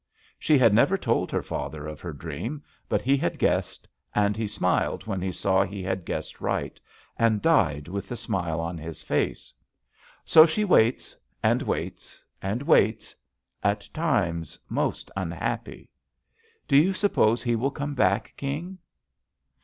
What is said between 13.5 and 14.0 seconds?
at